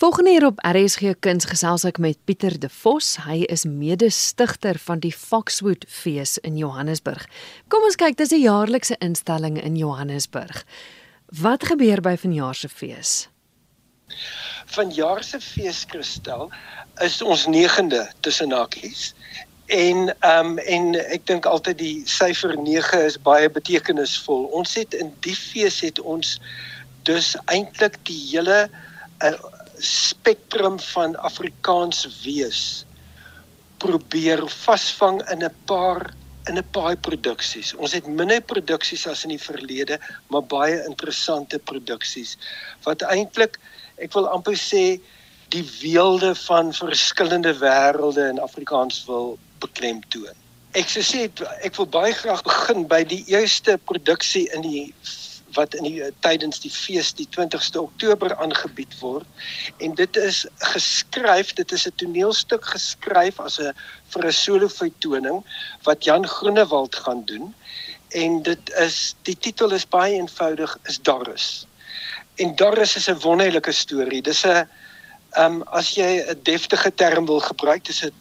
[0.00, 3.18] Volgende hier op RSG Kuns gesels ek met Pieter De Vos.
[3.26, 7.26] Hy is mede-stigter van die Foxwood Fees in Johannesburg.
[7.68, 10.64] Kom ons kyk, dis 'n jaarlikse instelling in Johannesburg.
[11.42, 13.28] Wat gebeur by vanjaar se fees?
[14.72, 16.48] Vanjaar se fees Kristel
[17.04, 19.14] is ons 9de tussen hakies.
[19.66, 24.44] En ehm um, en ek dink altyd die syfer 9 is baie betekenisvol.
[24.44, 26.40] Ons het in die fees het ons
[27.02, 28.70] dus eintlik die hele
[29.20, 32.84] uh, spektrum van Afrikaans wees
[33.80, 36.10] probeer vasvang in 'n paar
[36.48, 37.74] in 'n paar produksies.
[37.74, 39.98] Ons het minder produksies as in die verlede,
[40.28, 42.36] maar baie interessante produksies
[42.82, 43.58] wat eintlik
[43.96, 45.00] ek wil amper sê
[45.48, 50.36] die weelde van verskillende wêrelde in Afrikaans wil beklemtoon.
[50.78, 51.26] Ek sê
[51.66, 54.94] ek wil baie graag begin by die eerste produksie in die
[55.54, 59.26] wat in die tydens die fees die 20ste Oktober aangebied word.
[59.78, 63.72] En dit is geskryf dit is 'n toneelstuk geskryf as 'n
[64.10, 65.44] vir 'n solo vertoning
[65.82, 67.54] wat Jan Groenewald gaan doen.
[68.10, 71.66] En dit is die titel is baie eenvoudig is Doris
[72.40, 74.66] en Doris is 'n wonderlike storie dis 'n ehm
[75.44, 78.12] um, as jy 'n deftige term wil gebruik dis 'n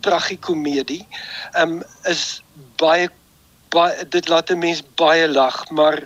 [0.00, 1.06] tragikomedie.
[1.52, 2.42] Ehm um, is
[2.76, 3.08] baie
[3.70, 5.98] baie dit laat 'n mens baie lag maar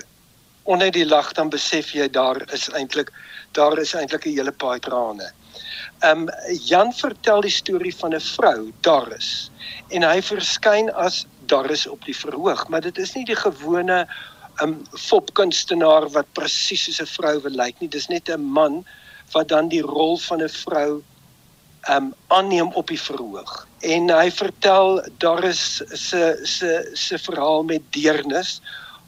[0.63, 3.13] onder die lag dan besef jy daar is eintlik
[3.53, 5.33] daar is eintlik 'n hele paar trane.
[6.01, 6.29] Ehm um,
[6.65, 9.51] Jan vertel die storie van 'n vrou, Doris,
[9.89, 14.07] en hy verskyn as Doris op die verhoog, maar dit is nie die gewone
[14.61, 17.89] ehm um, fopkunstenaar wat presies soos 'n vrou wil lyk nie.
[17.89, 18.85] Dis net 'n man
[19.33, 21.03] wat dan die rol van 'n vrou
[21.83, 23.67] ehm um, aanneem op die verhoog.
[23.81, 28.61] En hy vertel Doris se se se verhaal met deernis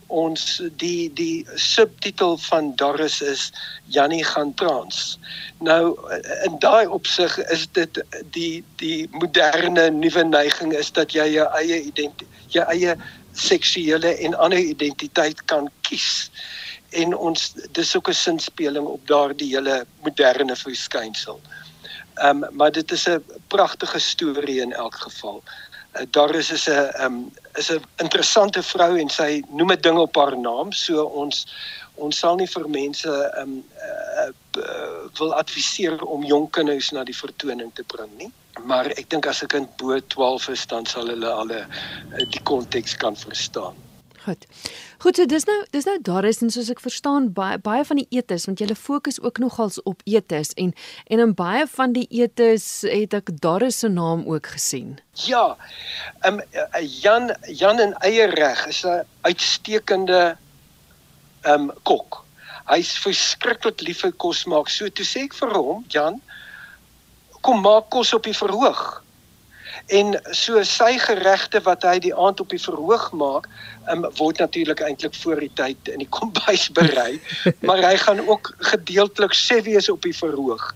[0.06, 3.52] ons die die subtitel van Doris is
[3.86, 5.18] Jannie gaan trans.
[5.58, 5.96] Nou
[6.44, 11.80] in daai opsig is dit die die moderne nuwe neiging is dat jy jou eie
[11.82, 12.94] identiteit jou eie
[13.34, 16.30] seksuele en ander identiteit kan kies.
[16.94, 21.40] En ons dis ook 'n sinspeling op daardie hele moderne verskynsel.
[22.14, 25.42] Ehm um, maar dit is 'n pragtige storie in elk geval.
[25.94, 30.16] Uh, Doris is 'n um, is 'n interessante vrou en sy noem dit dinge op
[30.16, 30.72] haar naam.
[30.72, 31.46] So ons
[31.94, 37.16] ons sal nie vir mense um, uh, uh, wil adviseer om jong kinders na die
[37.16, 38.32] vertoning te bring nie.
[38.64, 41.50] Maar ek dink as 'n kind bo 12 is dan sal hulle al
[42.28, 43.83] die konteks kan verstaan.
[44.24, 44.46] Goed.
[44.98, 47.98] Goed, so dis nou dis nou daar is en soos ek verstaan baie baie van
[48.00, 50.72] die etes want jy fokus ook nogals op etes en
[51.12, 54.96] en in baie van die etes het ek daar is se naam ook gesien.
[55.26, 55.56] Ja.
[56.22, 56.64] Ehm um,
[57.02, 60.36] Jan Jan en eierreg is 'n uitstekende
[61.42, 62.24] ehm um, kok.
[62.72, 64.68] Hy's verskriklik lief vir kos maak.
[64.72, 66.20] So toe sê ek vir hom, Jan,
[67.40, 69.03] kom maak kos op die verhoog.
[69.92, 73.48] En so sy geregte wat hy die aand op die verhoog maak,
[73.92, 77.20] um, word natuurlik eintlik voor die tyd in die kombuis berei,
[77.66, 80.72] maar hy gaan ook gedeeltelik sê wees op die verhoog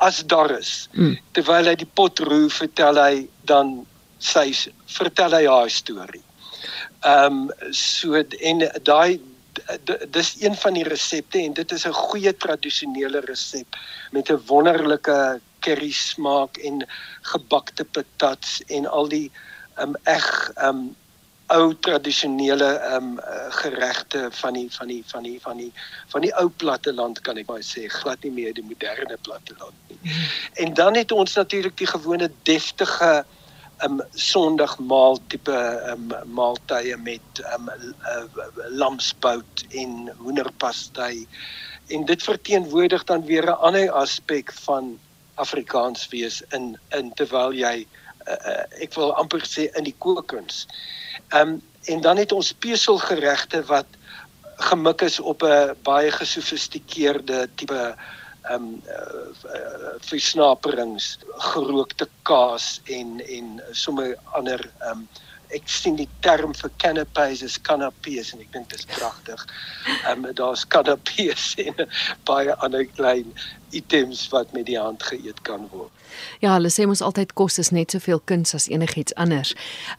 [0.00, 0.88] as daar is.
[0.92, 1.18] Mm.
[1.32, 3.82] Terwyl hy die pot roer, vertel hy dan
[4.22, 4.52] sy
[4.86, 6.22] vertel hy haar storie.
[7.02, 9.18] Ehm um, so en daai
[10.14, 13.76] dis een van die resepte en dit is 'n goeie tradisionele resep
[14.10, 16.82] met 'n wonderlike curry smaak en
[17.34, 19.28] gebakte patats en al die
[19.82, 20.26] um eg
[20.68, 20.90] um
[21.52, 23.18] ou tradisionele um
[23.58, 25.72] geregte van die van die van die van die
[26.12, 30.16] van die ou platteland kan ek maar sê glad nie meer die moderne platteland nie.
[30.64, 33.12] En dan het ons natuurlik die gewone deftige
[33.84, 35.58] um sondagmaal tipe
[35.92, 38.24] um maaltye met um uh,
[38.70, 41.26] lamsbout en hoenderpastei
[41.92, 44.98] en dit verteenwoordig dan weer 'n ander aspek van
[45.34, 47.86] Afrikaans wees in in terwyl jy
[48.26, 50.66] uh, ek wil amper sê in die kookkuns.
[51.32, 51.60] Ehm um,
[51.90, 53.88] en dan het ons speselgeregte wat
[54.70, 57.96] gemik is op 'n baie gesofistikeerde tipe
[58.42, 61.18] ehm um, uh, uh, visnaperings,
[61.52, 65.08] gerookte kaas en en sommer ander ehm um,
[65.52, 69.46] ek sien die term vir canapés is canapés en ek dink dit is pragtig.
[70.06, 71.86] Ehm um, daar's canapés en
[72.28, 73.32] baie ander klein
[73.70, 75.90] items wat met die hand geëet kan word.
[76.44, 79.54] Ja, hulle sê mos altyd kos is net soveel kuns as enigiets anders.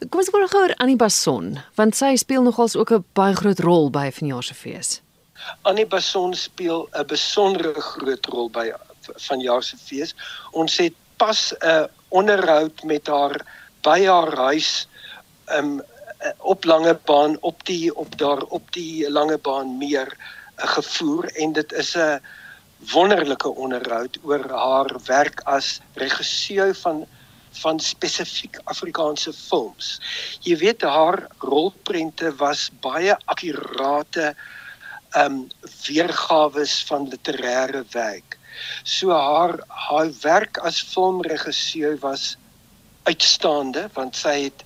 [0.08, 3.60] Kom ons hoor gou oor Annie Bason, want sy speel nogals ook 'n baie groot
[3.60, 5.00] rol by vanjaar se fees.
[5.62, 8.72] Annie Bason speel 'n besondere groot rol by
[9.28, 10.14] vanjaar se fees.
[10.52, 13.44] Ons het pas 'n onderhoud met haar
[13.82, 14.86] by haar huis
[15.50, 15.82] um,
[16.38, 21.52] op lange baan op die op daar op die lange baan meer uh, gevoer en
[21.52, 22.20] dit is 'n
[22.92, 27.06] wonderlike onderhoud oor haar werk as regisseur van
[27.54, 30.00] van spesifiek Afrikaanse films.
[30.40, 34.34] Jy weet haar rolprente was baie akkurate
[35.14, 35.48] ehm um,
[35.86, 38.38] weergawe van literêre werk.
[38.82, 42.36] So haar haar werk as filmregisseur was
[43.02, 44.64] uitstaande want sy het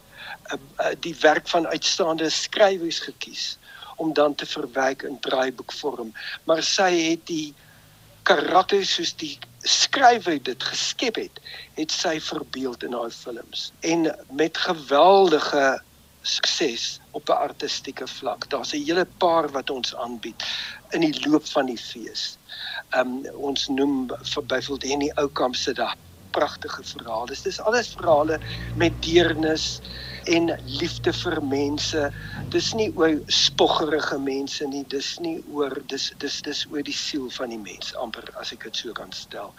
[1.00, 3.58] die werk van uitstaande skrywers gekies
[3.96, 6.12] om dan te verwerk in draaiboekvorm.
[6.44, 7.54] Maar sy het die
[8.28, 11.40] karakters soos die skrywer dit geskep het,
[11.74, 15.80] het sy verbeeld in haar films en met geweldige
[16.22, 18.48] sukses op 'n artistieke vlak.
[18.50, 20.44] Daar's 'n hele paar wat ons aanbied
[20.90, 22.38] in die loop van die fees.
[22.96, 25.94] Um ons noem byvoorbeeld Henny Oukamp se dag
[26.34, 27.36] pragtige verhale.
[27.44, 28.38] Dis alles verhale
[28.76, 29.80] met deernis
[30.28, 32.08] en liefde vir mense.
[32.52, 37.28] Dis nie oor spoggerige mense nie, dis nie oor dis dis dis oor die siel
[37.38, 39.54] van die mens amper as ek dit so kan stel.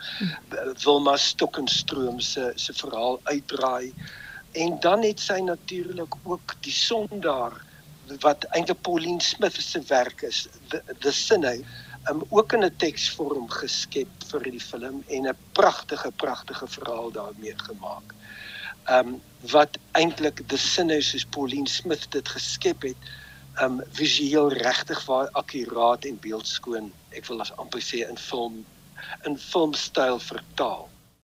[0.85, 3.93] Wilma Stokkenstroom se se verhaal uitdraai
[4.57, 7.53] en dan het sy natuurlik ook die sondaar
[8.23, 11.59] wat eintlik Pauline Smith se werk is, the, the sinne
[12.07, 17.57] um, ook in 'n teksvorm geskep vir die film en 'n pragtige pragtige verhaal daarmee
[17.57, 18.15] gemaak.
[18.89, 22.97] Um, wat eintlik die sinne soos Pauline Smith dit geskep het,
[23.61, 28.65] um, visueel regtig waar akkuraat en beeldskoon, ek wil as amper sê in film
[29.23, 30.89] in filmstyl vertaal.